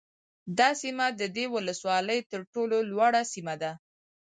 دا 0.57 0.69
سیمه 0.81 1.07
د 1.19 1.21
دې 1.35 1.45
ولسوالۍ 1.55 2.19
ترټولو 2.31 2.77
لوړه 2.91 3.21
سیمه 3.33 3.55
ده 3.61 3.71